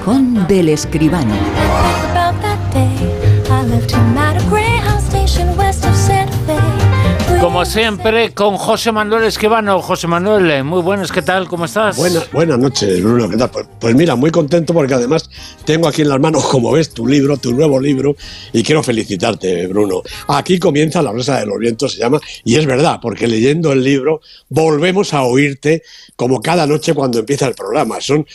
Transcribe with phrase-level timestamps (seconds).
[0.00, 1.34] callejón del escribano.
[7.40, 9.80] Como siempre, con José Manuel Esquivano.
[9.80, 11.48] José Manuel, eh, muy buenas, ¿qué tal?
[11.48, 11.96] ¿Cómo estás?
[11.96, 13.30] Buenas, buenas noches, Bruno.
[13.30, 13.50] ¿Qué tal?
[13.50, 15.30] Pues, pues, mira, muy contento porque además
[15.64, 18.14] tengo aquí en las manos, como ves, tu libro, tu nuevo libro,
[18.52, 20.02] y quiero felicitarte, Bruno.
[20.28, 23.82] Aquí comienza La Rosa de los Vientos, se llama, y es verdad, porque leyendo el
[23.82, 24.20] libro
[24.50, 25.82] volvemos a oírte
[26.16, 28.02] como cada noche cuando empieza el programa.
[28.02, 28.26] Son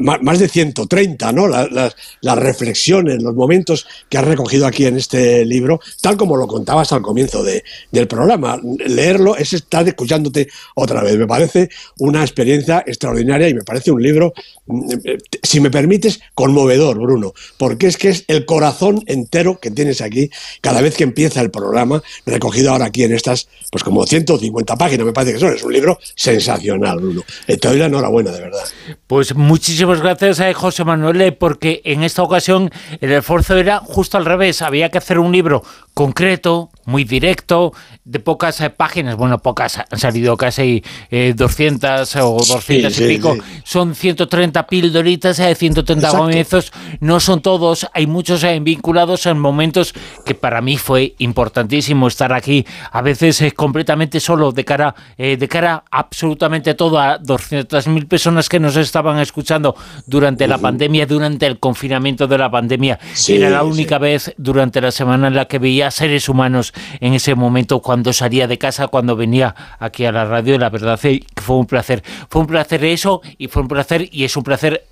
[0.00, 1.46] más de 130, ¿no?
[1.46, 6.92] Las, reflexiones, los momentos que has recogido aquí en este libro, tal como lo contabas
[6.92, 7.62] al comienzo de,
[7.92, 11.16] del programa leerlo es estar escuchándote otra vez.
[11.16, 14.32] Me parece una experiencia extraordinaria y me parece un libro,
[14.66, 19.70] mm, eh, si me permites, conmovedor, Bruno, porque es que es el corazón entero que
[19.70, 20.30] tienes aquí
[20.60, 25.06] cada vez que empieza el programa, recogido ahora aquí en estas, pues como 150 páginas,
[25.06, 25.54] me parece que son.
[25.54, 27.22] Es un libro sensacional, Bruno.
[27.46, 28.64] Eh, te doy la enhorabuena, de verdad.
[29.06, 32.70] Pues muchísimas gracias a José Manuel, eh, porque en esta ocasión
[33.00, 34.62] el esfuerzo era justo al revés.
[34.62, 35.62] Había que hacer un libro
[35.94, 37.72] concreto, muy directo,
[38.08, 43.36] de pocas eh, páginas, bueno, pocas, han salido casi 200 eh, o 200 y pico,
[43.64, 49.92] son 130 pildoritas, 130 eh, comienzos, no son todos, hay muchos vinculados en momentos
[50.24, 55.84] que para mí fue importantísimo estar aquí, a veces completamente solo, de cara, de cara
[55.90, 62.26] absolutamente todo a 200.000 personas que nos estaban escuchando durante la pandemia, durante el confinamiento
[62.26, 62.98] de la pandemia,
[63.28, 67.34] era la única vez durante la semana en la que veía seres humanos en ese
[67.34, 71.00] momento cuando salía de casa, cuando venía aquí a la radio, y la verdad es
[71.00, 72.02] que fue un placer.
[72.28, 74.84] Fue un placer eso y fue un placer y es un placer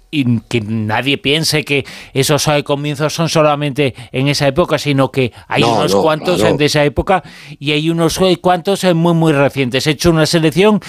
[0.49, 1.85] que nadie piense que
[2.15, 7.23] esos comienzos son solamente en esa época, sino que hay unos cuantos de esa época
[7.59, 9.87] y hay unos cuantos muy, muy recientes.
[9.87, 10.81] He hecho una selección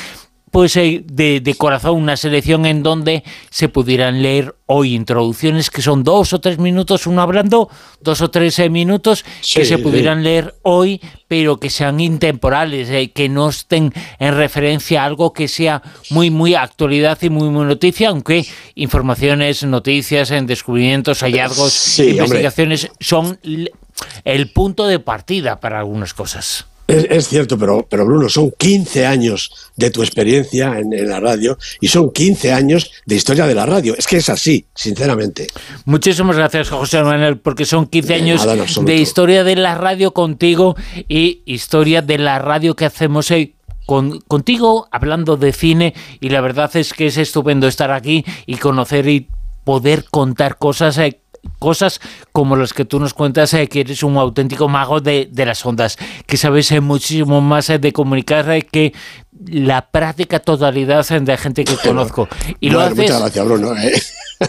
[0.51, 1.03] pues de,
[1.41, 6.39] de, corazón una selección en donde se pudieran leer hoy introducciones que son dos o
[6.39, 7.69] tres minutos, uno hablando,
[8.01, 13.11] dos o tres eh, minutos que se pudieran leer hoy, pero que sean intemporales, eh,
[13.11, 17.65] que no estén en referencia a algo que sea muy, muy actualidad y muy, muy
[17.65, 18.45] noticia, aunque
[18.75, 23.39] informaciones, noticias, en descubrimientos, hallazgos, investigaciones son
[24.23, 26.67] el punto de partida para algunas cosas.
[26.87, 31.89] Es, cierto, pero, pero Bruno, son 15 años de tu experiencia en, la radio y
[31.89, 33.93] son 15 años de historia de la radio.
[33.97, 35.47] Es que es así, sinceramente.
[35.83, 38.47] Muchísimas gracias, José Manuel, porque son 15 años
[38.85, 40.77] de historia de la radio contigo
[41.09, 43.55] y historia de la radio que hacemos hoy
[43.85, 48.57] con, contigo hablando de cine y la verdad es que es estupendo estar aquí y
[48.57, 49.27] conocer y
[49.63, 51.19] poder contar cosas eh,
[51.59, 51.99] cosas
[52.31, 55.97] como las que tú nos cuentas, eh, que eres un auténtico mago de, las ondas,
[56.25, 58.93] que sabes eh, muchísimo más eh, de comunicar que
[59.45, 62.27] la práctica totalidad de gente que conozco.
[62.59, 63.73] Y lo haces, muchas gracias, Bruno.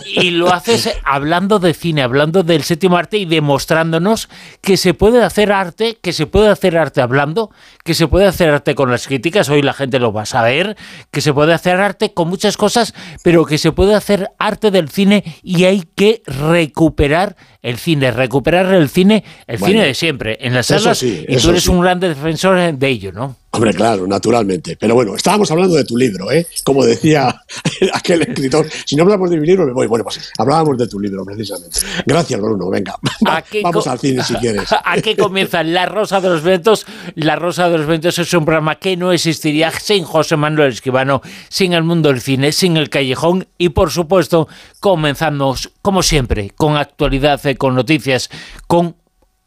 [0.04, 4.28] Y lo haces hablando de cine, hablando del séptimo arte y demostrándonos
[4.60, 7.50] que se puede hacer arte, que se puede hacer arte hablando,
[7.84, 10.76] que se puede hacer arte con las críticas, hoy la gente lo va a saber,
[11.10, 14.90] que se puede hacer arte con muchas cosas, pero que se puede hacer arte del
[14.90, 20.54] cine y hay que recuperar el cine, recuperar el cine, el cine de siempre, en
[20.54, 23.36] las salas, y tú eres un gran defensor de ello, ¿no?
[23.58, 24.76] Hombre, claro, naturalmente.
[24.76, 26.46] Pero bueno, estábamos hablando de tu libro, ¿eh?
[26.62, 27.42] Como decía
[27.92, 29.88] aquel escritor, si no hablamos de mi libro me voy.
[29.88, 31.80] Bueno, pues hablábamos de tu libro, precisamente.
[32.06, 32.70] Gracias, Bruno.
[32.70, 32.94] Venga,
[33.62, 34.68] vamos al cine si quieres.
[34.84, 36.86] Aquí comienza La Rosa de los Ventos.
[37.16, 41.20] La Rosa de los Ventos es un programa que no existiría sin José Manuel Esquivano,
[41.48, 44.46] sin el mundo del cine, sin el callejón y, por supuesto,
[44.78, 48.30] comenzamos, como siempre, con actualidad, eh, con noticias,
[48.68, 48.94] con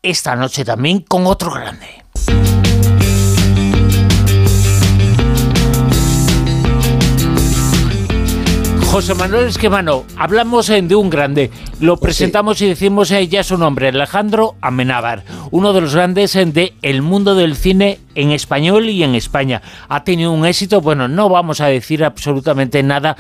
[0.04, 2.02] esta noche también con otro grande.
[8.92, 13.42] José Manuel Esquemano, hablamos eh, de un grande, lo pues presentamos y decimos eh, ya
[13.42, 18.32] su nombre, Alejandro Amenábar, uno de los grandes eh, de el mundo del cine en
[18.32, 19.62] español y en España.
[19.88, 23.16] Ha tenido un éxito, bueno, no vamos a decir absolutamente nada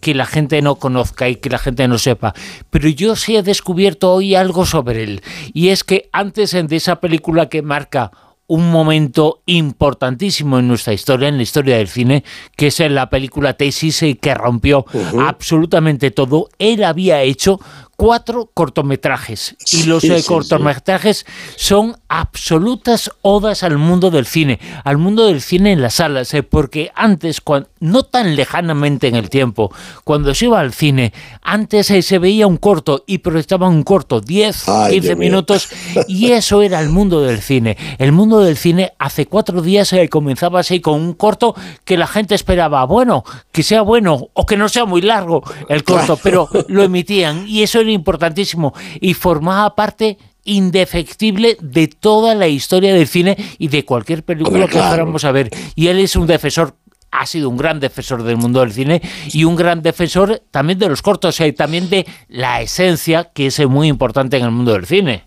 [0.00, 2.32] que la gente no conozca y que la gente no sepa,
[2.70, 5.22] pero yo sí he descubierto hoy algo sobre él,
[5.52, 8.10] y es que antes de esa película que marca
[8.50, 12.24] un momento importantísimo en nuestra historia, en la historia del cine,
[12.56, 14.84] que es en la película Tesis, que rompió
[15.20, 16.48] absolutamente todo.
[16.58, 17.60] Él había hecho
[18.00, 19.56] cuatro cortometrajes.
[19.74, 21.26] Y los eh, cortometrajes
[21.56, 26.42] son absolutas odas al mundo del cine, al mundo del cine en las salas, eh,
[26.42, 27.42] porque antes,
[27.78, 29.70] no tan lejanamente en el tiempo,
[30.02, 31.12] cuando se iba al cine,
[31.42, 35.68] antes eh, se veía un corto y proyectaban un corto, 10, 15 minutos,
[36.08, 37.76] y eso era el mundo del cine.
[37.98, 41.54] El mundo del cine hace cuatro días comenzaba así con un corto
[41.84, 45.84] que la gente esperaba, bueno, que sea bueno o que no sea muy largo el
[45.84, 52.48] corto, pero lo emitían y eso era importantísimo y formaba parte indefectible de toda la
[52.48, 55.50] historia del cine y de cualquier película que fuéramos a ver.
[55.74, 56.76] Y él es un defensor
[57.12, 59.02] ha sido un gran defensor del mundo del cine
[59.32, 63.66] y un gran defensor también de los cortos y también de la esencia que es
[63.66, 65.24] muy importante en el mundo del cine.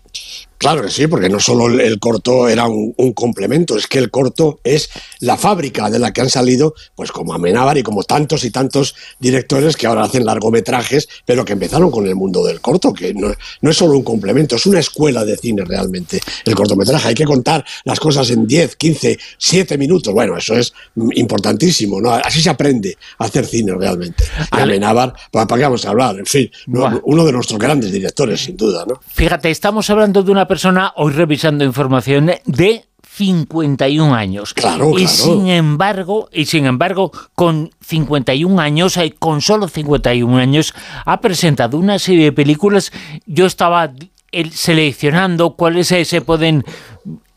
[0.58, 4.60] Claro que sí, porque no solo el, corto era un, complemento, es que el corto
[4.64, 4.88] es
[5.20, 8.94] la fábrica de la que han salido, pues como Amenábar y como tantos y tantos
[9.18, 13.30] directores que ahora hacen largometrajes, pero que empezaron con el mundo del corto, que no,
[13.30, 16.20] es solo un complemento, es una escuela de cine realmente.
[16.44, 20.14] El cortometraje, hay que contar las cosas en 10, 15, 7 minutos.
[20.14, 20.72] Bueno, eso es
[21.14, 22.10] importantísimo, ¿no?
[22.10, 24.24] Así se aprende a hacer cine realmente.
[24.56, 26.18] Y Amenábar, ¿para qué vamos a hablar?
[26.18, 29.00] En fin, uno de nuestros grandes directores, sin duda, ¿no?
[29.06, 34.54] Fíjate, estamos hablando de una persona, hoy revisando información, de 51 años.
[34.54, 40.74] Claro, y sin embargo, y sin embargo, con 51 años, eh, con solo 51 años,
[41.04, 42.92] ha presentado una serie de películas.
[43.26, 43.92] Yo estaba
[44.50, 46.64] seleccionando cuáles eh, se pueden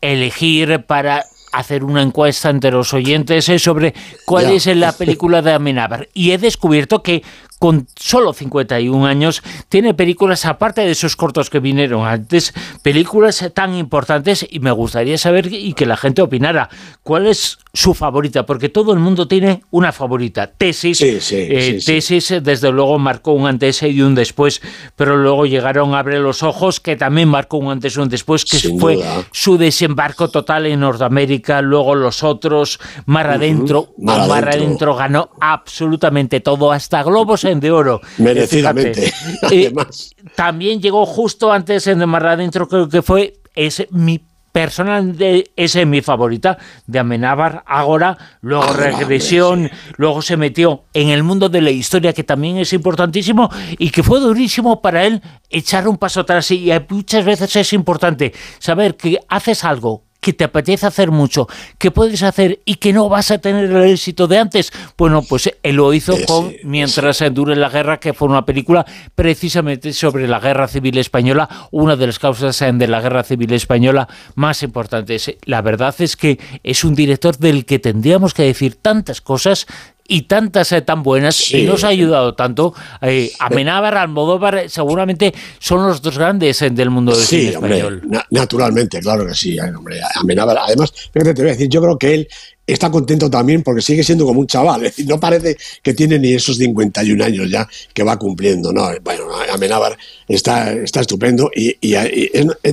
[0.00, 3.94] elegir para hacer una encuesta entre los oyentes eh, sobre
[4.26, 6.08] cuál es la película de Amenábar.
[6.12, 7.22] Y he descubierto que
[7.58, 13.74] con solo 51 años, tiene películas, aparte de esos cortos que vinieron antes, películas tan
[13.74, 16.68] importantes y me gustaría saber y que la gente opinara.
[17.02, 20.48] Cuál es su favorita, porque todo el mundo tiene una favorita.
[20.48, 24.60] Tesis, eh, Tesis desde luego marcó un antes y un después,
[24.96, 28.58] pero luego llegaron Abre los Ojos, que también marcó un antes y un después, que
[28.80, 28.98] fue
[29.30, 36.72] su desembarco total en Norteamérica, luego los otros, Mar Adentro, Mar, Adentro ganó absolutamente todo,
[36.72, 38.00] hasta globos de oro.
[38.16, 39.12] Merecidamente.
[39.42, 40.16] Además.
[40.34, 44.20] también llegó justo antes en Mar Adentro, creo que fue es mi
[44.58, 51.10] personal de, esa es mi favorita de Amenábar Ahora luego Regresión luego se metió en
[51.10, 55.22] el mundo de la historia que también es importantísimo y que fue durísimo para él
[55.48, 56.50] echar un paso atrás.
[56.50, 61.46] Y muchas veces es importante saber que haces algo que te apetece hacer mucho,
[61.78, 64.72] que puedes hacer y que no vas a tener el éxito de antes.
[64.96, 68.84] Bueno, pues él lo hizo con Mientras dure la guerra, que fue una película
[69.14, 74.08] precisamente sobre la guerra civil española, una de las causas de la guerra civil española
[74.34, 75.34] más importantes.
[75.44, 79.66] La verdad es que es un director del que tendríamos que decir tantas cosas
[80.10, 82.74] y tantas eh, tan buenas y nos ha ayudado tanto.
[83.02, 88.02] Eh, Amenábar, Almodóvar, seguramente son los dos grandes eh, del mundo del cine español.
[88.30, 90.00] naturalmente, claro que sí, hombre.
[90.16, 92.28] Amenábar, además, fíjate, te voy a decir, yo creo que él
[92.68, 94.84] está contento también porque sigue siendo como un chaval.
[94.98, 98.72] Es no parece que tiene ni esos 51 años ya que va cumpliendo.
[98.72, 99.96] No, bueno, Amenábar
[100.28, 101.76] está, está estupendo y,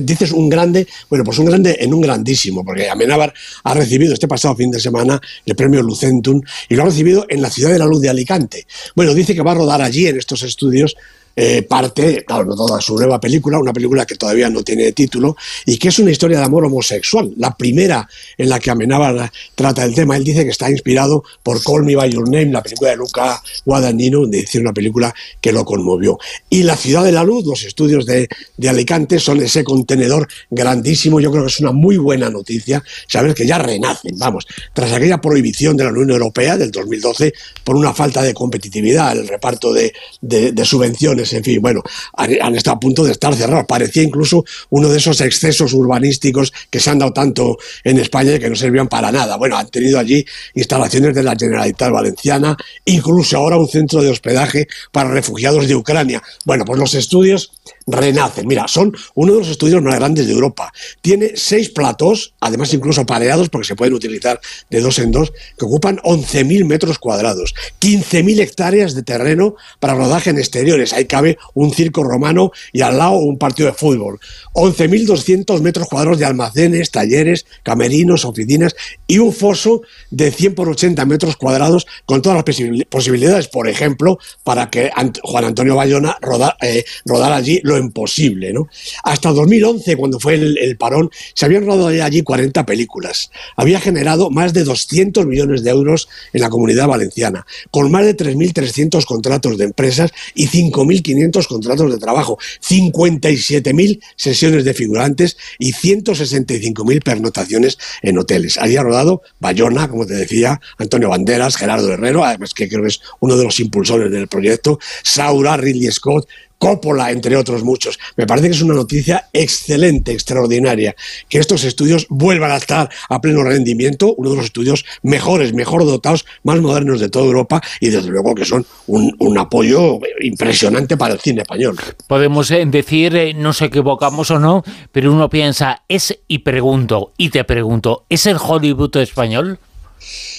[0.02, 3.32] dices un grande, bueno, pues un grande en un grandísimo, porque Amenábar
[3.64, 7.40] ha recibido este pasado fin de semana el premio Lucentum y lo ha recibido en
[7.40, 8.66] la ciudad de la luz de Alicante.
[8.94, 10.96] Bueno, dice que va a rodar allí en estos estudios
[11.38, 15.36] eh, parte, claro, no toda su nueva película, una película que todavía no tiene título
[15.66, 19.84] y que es una historia de amor homosexual, la primera en la que Amenábar trata
[19.84, 20.16] el tema.
[20.16, 23.42] Él dice que está inspirado por Call Me By Your Name, la película de Luca
[23.66, 26.18] Guadagnino, de decir una película que lo conmovió.
[26.48, 31.20] Y La Ciudad de la Luz, los estudios de, de Alicante, son ese contenedor grandísimo.
[31.20, 35.20] Yo creo que es una muy buena noticia saber que ya renacen, vamos, tras aquella
[35.20, 39.92] prohibición de la Unión Europea del 2012 por una falta de competitividad, el reparto de,
[40.22, 41.82] de subvenciones en fin, bueno,
[42.14, 43.66] han, estado a punto de estar cerrados.
[43.66, 48.38] Parecía incluso uno de esos excesos urbanísticos que se han dado tanto en España y
[48.38, 49.36] que no servían para nada.
[49.36, 54.68] Bueno, han tenido allí instalaciones de la Generalitat Valenciana, incluso ahora un centro de hospedaje
[54.92, 56.22] para refugiados de Ucrania.
[56.44, 57.52] Bueno, pues los estudios
[57.86, 58.46] renacen.
[58.46, 60.72] Mira, son uno de los estudios más grandes de Europa.
[61.00, 64.40] Tiene seis platos, además incluso pareados, porque se pueden utilizar
[64.70, 70.30] de dos en dos, que ocupan 11.000 metros cuadrados, 15.000 hectáreas de terreno para rodaje
[70.30, 70.92] en exteriores.
[70.92, 74.18] Ahí cabe un circo romano y al lado un partido de fútbol.
[74.54, 78.74] 11.200 metros cuadrados de almacenes, talleres, camerinos, oficinas
[79.06, 84.18] y un foso de 100 por 80 metros cuadrados con todas las posibilidades, por ejemplo,
[84.44, 84.90] para que
[85.22, 88.52] Juan Antonio Bayona rodara, eh, rodar allí imposible.
[88.52, 88.68] ¿no?
[89.04, 93.30] Hasta 2011, cuando fue el, parón, se habían rodado allí 40 películas.
[93.56, 98.16] Había generado más de 200 millones de euros en la comunidad valenciana, con más de
[98.16, 107.02] 3.300 contratos de empresas y 5.500 contratos de trabajo, 57.000 sesiones de figurantes y 165.000
[107.02, 108.58] pernotaciones en hoteles.
[108.58, 113.00] Había rodado Bayona, como te decía, Antonio Banderas, Gerardo Herrero, además que creo que es
[113.20, 117.98] uno de los impulsores del proyecto, Saura, Ridley Scott, Coppola, entre otros muchos.
[118.16, 120.94] Me parece que es una noticia excelente, extraordinaria,
[121.28, 125.84] que estos estudios vuelvan a estar a pleno rendimiento, uno de los estudios mejores, mejor
[125.84, 131.14] dotados, más modernos de toda Europa y desde luego que son un, apoyo impresionante para
[131.14, 131.76] el cine español.
[132.06, 137.12] Podemos eh, decir, eh, no nos equivocamos o no, pero uno piensa, es y pregunto,
[137.16, 139.58] y te pregunto, ¿es el Hollywood español?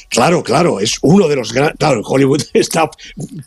[0.09, 1.77] Claro, claro, es uno de los grandes.
[1.77, 2.89] Claro, en Hollywood está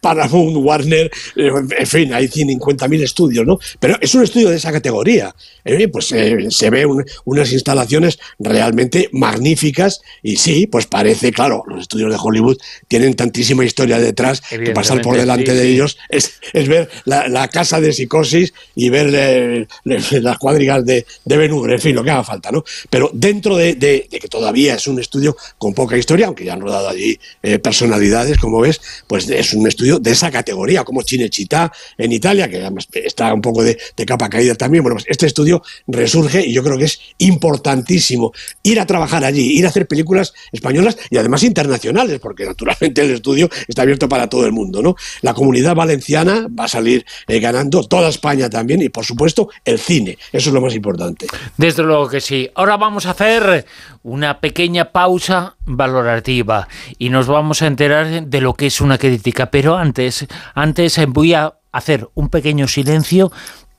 [0.01, 3.59] Paramount, Warner, eh, en fin, hay 50.000 estudios, ¿no?
[3.79, 5.35] Pero es un estudio de esa categoría.
[5.65, 6.87] Eh, pues eh, se ve
[7.25, 13.65] unas instalaciones realmente magníficas y sí, pues parece, claro, los estudios de Hollywood tienen tantísima
[13.65, 18.89] historia detrás que pasar por delante de ellos es, ver la, casa de psicosis y
[18.89, 22.65] ver las cuadrigas de, de en fin, lo que haga falta, ¿no?
[22.89, 26.89] Pero dentro de, de que todavía es un estudio con poca historia, aunque han rodado
[26.89, 32.13] allí eh, personalidades, como ves, pues es un estudio de esa categoría, como Cinecittà en
[32.13, 34.83] Italia, que además está un poco de, capa caída también.
[34.83, 39.59] Bueno, pues este estudio resurge y yo creo que es importantísimo ir a trabajar allí,
[39.59, 44.29] ir a hacer películas españolas y además internacionales, porque naturalmente el estudio está abierto para
[44.29, 44.97] todo el mundo, ¿no?
[45.23, 49.79] La comunidad valenciana va a salir eh, ganando, toda España también y por supuesto el
[49.79, 51.27] cine, eso es lo más importante.
[51.57, 52.49] Desde luego que sí.
[52.55, 53.67] Ahora vamos a hacer
[54.03, 55.57] una pequeña pausa
[55.93, 56.69] valorativa
[56.99, 59.51] y nos vamos a enterar de lo que es una crítica.
[59.51, 63.31] Pero antes, antes voy a hacer un pequeño silencio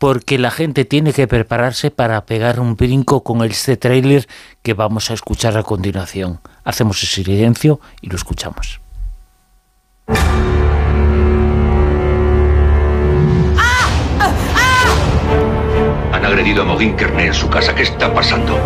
[0.01, 4.27] porque la gente tiene que prepararse para pegar un brinco con este tráiler
[4.63, 6.39] que vamos a escuchar a continuación.
[6.63, 8.81] Hacemos ese silencio y lo escuchamos.
[16.13, 17.75] Han agredido a Mogin en su casa.
[17.75, 18.57] ¿Qué está pasando?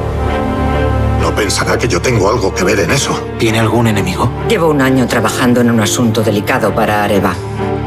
[1.26, 3.20] No pensará que yo tengo algo que ver en eso.
[3.40, 4.32] ¿Tiene algún enemigo?
[4.48, 7.34] Llevo un año trabajando en un asunto delicado para Areva.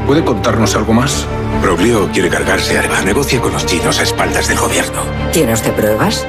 [0.09, 1.25] ¿Puede contarnos algo más?
[1.63, 3.01] Broglio quiere cargarse a Areva.
[3.03, 5.03] Negocia con los chinos a espaldas del gobierno.
[5.33, 6.27] ¿Tiene usted pruebas?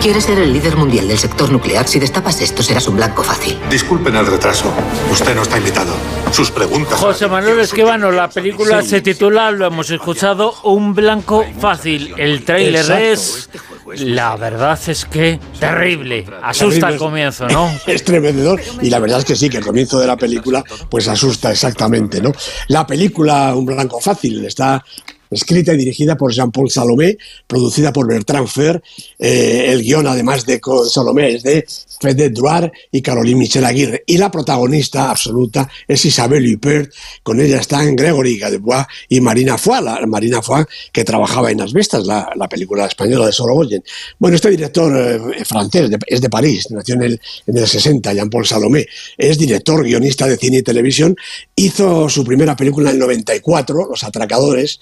[0.00, 1.88] Quiere ser el líder mundial del sector nuclear.
[1.88, 3.58] Si destapas esto, serás un blanco fácil.
[3.70, 4.72] Disculpen el retraso.
[5.10, 5.92] Usted no está invitado.
[6.30, 7.00] Sus preguntas.
[7.00, 12.14] José Manuel Esquivano, la película se titula, lo hemos escuchado, Un blanco fácil.
[12.16, 13.50] El tráiler es
[13.98, 16.26] la verdad es que terrible.
[16.42, 17.70] Asusta al comienzo, ¿no?
[17.86, 18.60] Es tremendor.
[18.80, 22.20] Y la verdad es que sí, que el comienzo de la película pues asusta exactamente,
[22.20, 22.32] ¿no?
[22.68, 24.84] La película Un Blanco Fácil está
[25.32, 28.82] escrita y dirigida por Jean-Paul Salomé, producida por Bertrand Fer.
[29.18, 30.60] Eh, el guion, además de
[30.90, 31.66] Salomé, es de
[32.00, 34.02] Fede Drouard y Caroline Michel Aguirre.
[34.06, 36.92] Y la protagonista absoluta es Isabelle Huppert.
[37.22, 42.04] Con ella están Gregory Gadebois y Marina Foy, la, Marina Foy, que trabajaba en Asbestas,
[42.06, 43.82] la, la película española de Sorogoyen.
[44.18, 48.46] Bueno, este director eh, francés es de París, nació en el, en el 60, Jean-Paul
[48.46, 48.86] Salomé.
[49.16, 51.16] Es director, guionista de cine y televisión.
[51.54, 54.80] Hizo su primera película en el 94, Los Atracadores,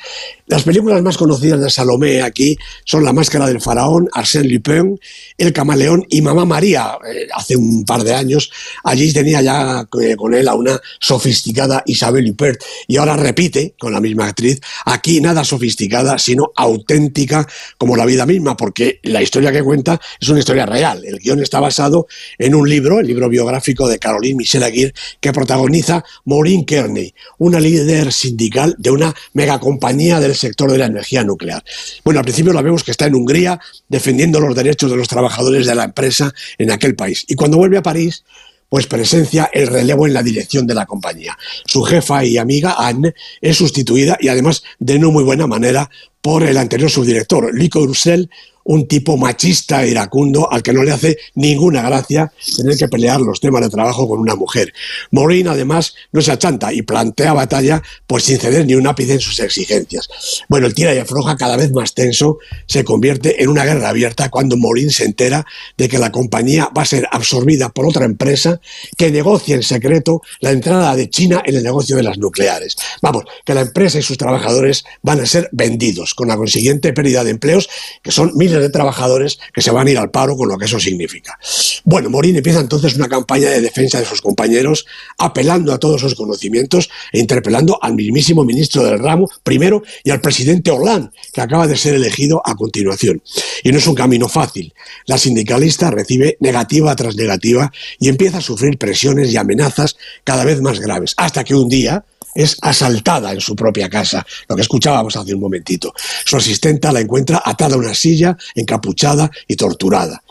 [0.51, 4.99] las películas más conocidas de Salomé aquí son La Máscara del Faraón, Arsène Lupin,
[5.39, 6.99] El Camaleón y Mamá María.
[7.09, 8.51] Eh, hace un par de años
[8.83, 13.93] allí tenía ya eh, con él a una sofisticada Isabel Huppert y ahora repite con
[13.93, 17.47] la misma actriz, aquí nada sofisticada, sino auténtica
[17.79, 21.05] como la vida misma, porque la historia que cuenta es una historia real.
[21.05, 25.33] El guion está basado en un libro, el libro biográfico de Caroline Michel Aguirre, que
[25.33, 31.63] protagoniza Maureen Kearney, una líder sindical de una megacompañía del sector de la energía nuclear.
[32.05, 35.67] Bueno, al principio la vemos que está en Hungría defendiendo los derechos de los trabajadores
[35.67, 37.25] de la empresa en aquel país.
[37.29, 38.25] Y cuando vuelve a París,
[38.71, 41.37] pues presencia el relevo en la dirección de la compañía.
[41.67, 45.91] Su jefa y amiga, Anne, es sustituida y además de no muy buena manera
[46.23, 48.31] por el anterior subdirector, Lico Ursel,
[48.71, 53.41] un tipo machista iracundo al que no le hace ninguna gracia tener que pelear los
[53.41, 54.73] temas de trabajo con una mujer.
[55.11, 59.21] Maureen, además, no se achanta y plantea batalla pues sin ceder ni un ápice en
[59.21, 60.09] sus exigencias.
[60.49, 64.29] Bueno, el tira y afloja cada vez más tenso se convierte en una guerra abierta
[64.29, 65.45] cuando Maureen se entera
[65.77, 68.61] de que la compañía va a ser absorbida por otra empresa
[68.97, 72.77] que negocia en secreto la entrada de China en el negocio de las nucleares.
[73.03, 77.25] Vamos, que la empresa y sus trabajadores van a ser vendidos, con la consiguiente pérdida
[77.25, 77.69] de empleos,
[78.01, 80.67] que son miles de trabajadores que se van a ir al paro con lo que
[80.67, 81.39] eso significa.
[81.85, 84.87] Bueno, Morín empieza entonces una campaña de defensa de sus compañeros,
[85.19, 90.21] apelando a todos sus conocimientos e interpelando al mismísimo ministro del ramo primero y al
[90.21, 93.23] presidente Hollande, que acaba de ser elegido a continuación.
[93.63, 94.75] Y no es un camino fácil.
[95.07, 100.61] La sindicalista recibe negativa tras negativa y empieza a sufrir presiones y amenazas cada vez
[100.61, 105.17] más graves, hasta que un día, es asaltada en su propia casa, lo que escuchábamos
[105.17, 105.93] hace un momentito.
[106.25, 110.23] Su asistenta la encuentra atada a una silla, encapuchada y torturada.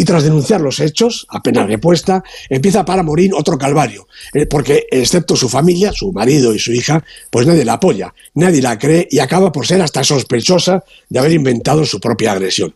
[0.00, 5.36] Y tras denunciar los hechos, apenas repuesta, empieza para Morín otro calvario, eh, porque excepto
[5.36, 9.18] su familia, su marido y su hija, pues nadie la apoya, nadie la cree y
[9.18, 12.74] acaba por ser hasta sospechosa de haber inventado su propia agresión.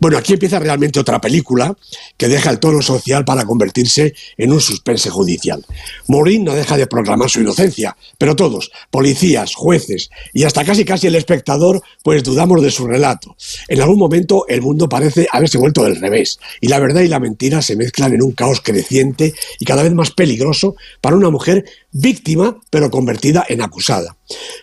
[0.00, 1.76] Bueno, aquí empieza realmente otra película
[2.16, 5.62] que deja el tono social para convertirse en un suspense judicial.
[6.08, 11.06] Morín no deja de proclamar su inocencia, pero todos, policías, jueces y hasta casi casi
[11.06, 13.36] el espectador, pues dudamos de su relato.
[13.68, 17.18] En algún momento el mundo parece haberse vuelto del revés y la verdad y la
[17.18, 21.64] mentira se mezclan en un caos creciente y cada vez más peligroso para una mujer
[21.92, 24.16] víctima pero convertida en acusada.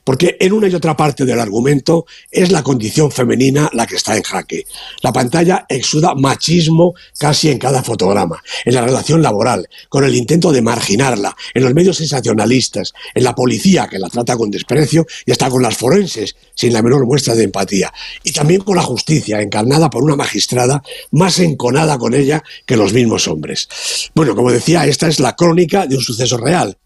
[0.04, 4.18] Porque en una y otra parte del argumento es la condición femenina la que está
[4.18, 4.66] en jaque.
[5.02, 10.52] La pantalla exuda machismo casi en cada fotograma, en la relación laboral, con el intento
[10.52, 15.32] de marginarla, en los medios sensacionalistas, en la policía que la trata con desprecio y
[15.32, 17.94] hasta con las forenses sin la menor muestra de empatía.
[18.24, 20.82] Y también con la justicia, encarnada por una magistrada
[21.12, 23.70] más enconada con ella que los mismos hombres.
[24.16, 26.78] Bueno, como decía, esta es la crónica de un suceso real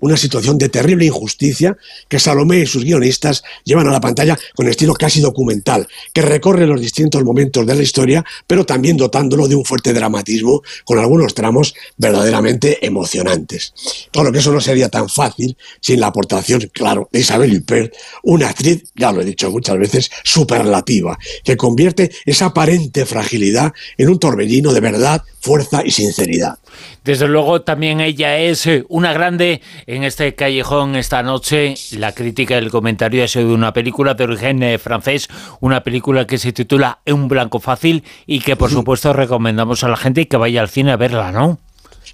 [0.00, 1.76] una situación de terrible injusticia
[2.08, 6.66] que Salomé y sus guionistas llevan a la pantalla con estilo casi documental, que recorre
[6.66, 11.34] los distintos momentos de la historia, pero también dotándolo de un fuerte dramatismo con algunos
[11.34, 13.72] tramos verdaderamente emocionantes.
[14.10, 18.48] Claro que eso no sería tan fácil sin la aportación, claro, de Isabel Huppert, una
[18.48, 24.18] actriz, ya lo he dicho muchas veces, superlativa, que convierte esa aparente fragilidad en un
[24.18, 26.58] torbellino de verdad, fuerza y sinceridad.
[27.04, 31.74] Desde luego también ella es eh, una grande en este callejón esta noche.
[31.92, 35.28] La crítica y el comentario ha sido de una película de origen eh, francés,
[35.60, 39.96] una película que se titula Un blanco fácil y que por supuesto recomendamos a la
[39.96, 41.60] gente que vaya al cine a verla, ¿no?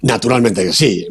[0.03, 1.07] Naturalmente que sí.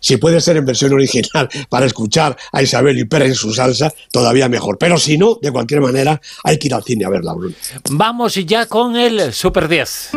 [0.00, 3.92] Si puede ser en versión original para escuchar a Isabel y Pérez en su salsa,
[4.10, 4.78] todavía mejor.
[4.78, 7.54] Pero si no, de cualquier manera, hay que ir al cine a verla, Bruno.
[7.90, 10.10] Vamos ya con el Super 10.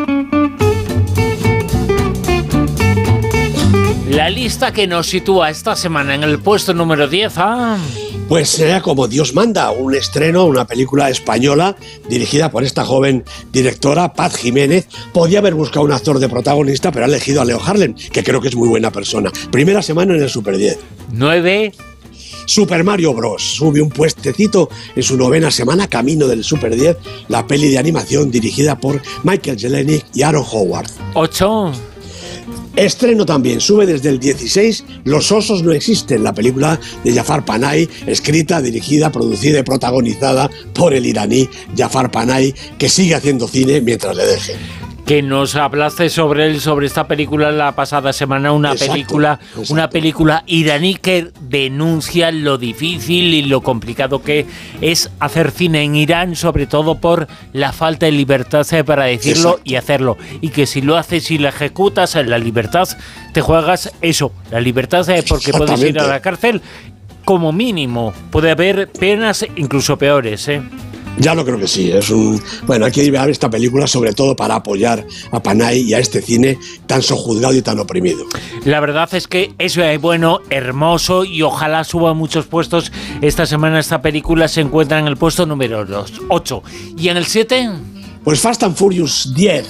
[4.20, 7.78] La lista que nos sitúa esta semana en el puesto número 10 ¿ah?
[8.28, 11.74] Pues sea como Dios manda, un estreno, una película española
[12.06, 14.88] dirigida por esta joven directora, Paz Jiménez.
[15.14, 18.42] Podía haber buscado un actor de protagonista, pero ha elegido a Leo Harlem, que creo
[18.42, 19.32] que es muy buena persona.
[19.50, 20.78] Primera semana en el Super 10.
[21.12, 21.72] 9.
[22.44, 23.42] Super Mario Bros.
[23.42, 26.98] Sube un puestecito en su novena semana, camino del Super 10,
[27.28, 30.90] la peli de animación dirigida por Michael Jelenic y Aaron Howard.
[31.14, 31.72] 8.
[32.76, 37.88] Estreno también, sube desde el 16 Los osos no existen, la película de Jafar Panay,
[38.06, 44.16] escrita, dirigida, producida y protagonizada por el iraní Jafar Panay, que sigue haciendo cine mientras
[44.16, 49.40] le dejen que nos hablaste sobre él, sobre esta película la pasada semana, una película,
[49.68, 54.46] una película iraní que denuncia lo difícil y lo complicado que
[54.80, 59.58] es hacer cine en Irán, sobre todo por la falta de libertad eh, para decirlo
[59.64, 62.88] y hacerlo, y que si lo haces y lo ejecutas en la libertad,
[63.32, 66.62] te juegas eso, la libertad eh, porque puedes ir a la cárcel.
[67.24, 70.62] Como mínimo, puede haber penas incluso peores, ¿eh?
[71.18, 71.90] Ya lo creo que sí.
[71.90, 75.94] Es un bueno, hay que ver esta película sobre todo para apoyar a Panay y
[75.94, 78.24] a este cine tan sojuzgado y tan oprimido.
[78.64, 82.92] La verdad es que es bueno, hermoso y ojalá suba muchos puestos.
[83.20, 85.86] Esta semana esta película se encuentra en el puesto número
[86.28, 86.62] 8.
[86.96, 87.99] ¿Y en el 7?
[88.24, 89.66] Pues Fast and Furious 10,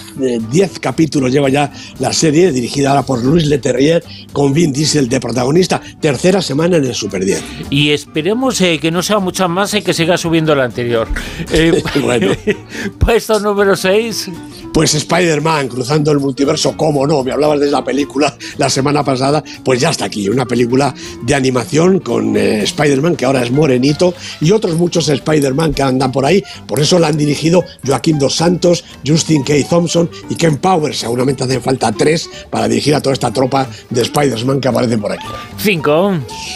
[0.50, 5.08] 10 eh, capítulos lleva ya la serie, dirigida ahora por Luis Leterrier, con Vin Diesel
[5.08, 5.80] de protagonista.
[6.00, 7.42] Tercera semana en el Super 10.
[7.70, 11.06] Y esperemos eh, que no sea mucho más y que siga subiendo la anterior.
[11.52, 12.32] Eh, bueno.
[12.98, 14.30] Puesto número 6.
[14.72, 19.42] Pues Spider-Man, cruzando el multiverso, cómo no, me hablabas de la película la semana pasada,
[19.64, 24.14] pues ya está aquí, una película de animación con eh, Spider-Man, que ahora es morenito,
[24.40, 28.39] y otros muchos Spider-Man que andan por ahí, por eso la han dirigido Joaquín Dos
[28.40, 29.52] Santos, Justin K.
[29.68, 34.00] Thompson y Ken Powers, seguramente hacen falta tres para dirigir a toda esta tropa de
[34.00, 35.26] Spider-Man que aparecen por aquí.
[35.58, 36.14] Cinco.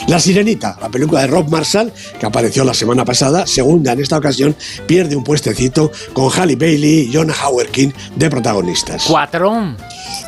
[0.09, 4.17] La Sirenita, la película de Rob Marshall, que apareció la semana pasada, segunda en esta
[4.17, 9.05] ocasión, pierde un puestecito con Halle Bailey y John Howard King de protagonistas.
[9.07, 9.77] Cuatro.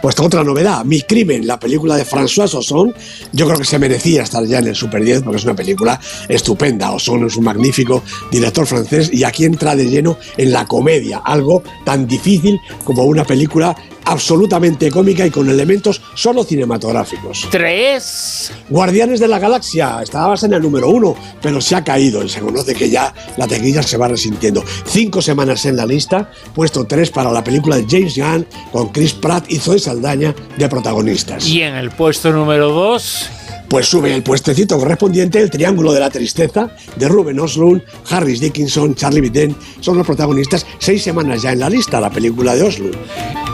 [0.02, 2.94] Pues otra novedad, Mi Crimen, la película de François Ozon,
[3.32, 5.98] yo creo que se merecía estar ya en el Super 10 porque es una película
[6.28, 6.92] estupenda.
[6.92, 11.45] Ozon es un magnífico director francés y aquí entra de lleno en la comedia, algo
[11.84, 17.48] tan difícil como una película absolutamente cómica y con elementos solo cinematográficos.
[17.50, 18.52] Tres.
[18.68, 22.40] Guardianes de la Galaxia, estabas en el número uno, pero se ha caído y se
[22.40, 24.64] conoce que ya la tequilla se va resintiendo.
[24.86, 29.12] Cinco semanas en la lista, puesto tres para la película de James Gunn con Chris
[29.12, 31.46] Pratt y Zoe Saldaña de protagonistas.
[31.48, 33.28] Y en el puesto número dos
[33.68, 38.94] pues sube el puestecito correspondiente el Triángulo de la Tristeza de Ruben Oslund, Harris Dickinson,
[38.94, 42.96] Charlie Bitten, son los protagonistas seis semanas ya en la lista, la película de Oslund.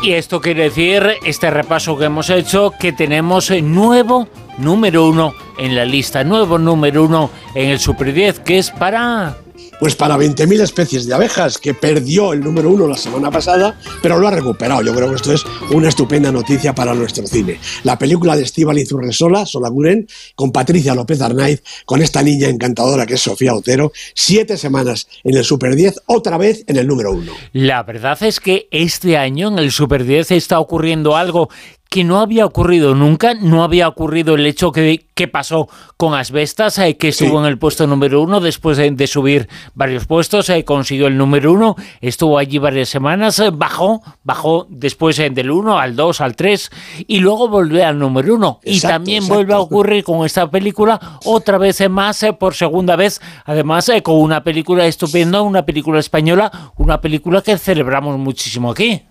[0.03, 5.77] Y esto quiere decir, este repaso que hemos hecho, que tenemos nuevo número uno en
[5.77, 9.37] la lista, nuevo número uno en el Super 10, que es para
[9.83, 14.17] pues para 20.000 especies de abejas, que perdió el número uno la semana pasada, pero
[14.17, 14.81] lo ha recuperado.
[14.81, 17.59] Yo creo que esto es una estupenda noticia para nuestro cine.
[17.83, 23.15] La película de Estíbal Inzurresola, Solaguren, con Patricia López Arnaiz, con esta niña encantadora que
[23.15, 27.33] es Sofía Otero, siete semanas en el Super 10, otra vez en el número uno.
[27.53, 31.49] La verdad es que este año en el Super 10 está ocurriendo algo
[31.93, 36.79] que no había ocurrido nunca, no había ocurrido el hecho que, que pasó con Asbestas,
[36.79, 41.07] eh, que estuvo en el puesto número uno después de, subir varios puestos, eh, consiguió
[41.07, 46.23] el número uno, estuvo allí varias semanas, eh, bajó, bajó después del uno al dos,
[46.23, 46.71] al tres,
[47.07, 48.61] y luego volvió al número uno.
[48.65, 53.93] y también vuelve a ocurrir con esta película otra vez más, por segunda vez, además
[54.03, 59.03] con una película estupenda, una película española, una película que celebramos muchísimo aquí.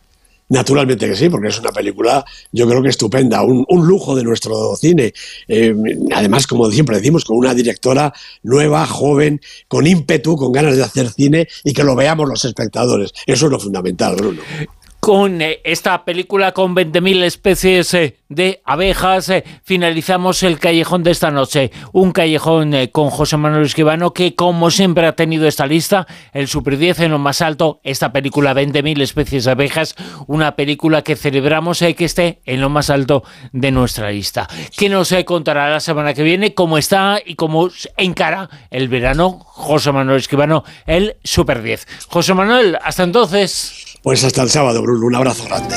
[0.51, 4.75] Naturalmente que sí, porque es una película, yo creo que estupenda, un, lujo de nuestro
[4.75, 5.13] cine.
[5.47, 5.73] Eh,
[6.13, 11.07] además, como siempre decimos, con una directora nueva, joven, con ímpetu, con ganas de hacer
[11.09, 13.13] cine y que lo veamos los espectadores.
[13.25, 14.41] Eso es lo fundamental, Bruno
[15.01, 21.09] con eh, esta película con 20.000 especies eh, de abejas, eh, finalizamos el callejón de
[21.09, 21.71] esta noche.
[21.91, 26.77] Un callejón con José Manuel Esquivano que, como siempre, ha tenido esta lista, el Super
[26.77, 29.95] 10 en lo más alto, esta película 20.000 especies de abejas,
[30.27, 34.47] una película que celebramos que esté en lo más alto de nuestra lista.
[34.77, 39.91] Que nos contará la semana que viene cómo está y cómo encara el verano José
[39.91, 41.87] Manuel Esquivano, el Super 10.
[42.07, 43.90] José Manuel, hasta entonces.
[44.01, 45.05] Pues hasta el sábado, Bruno.
[45.05, 45.75] Un abrazo grande.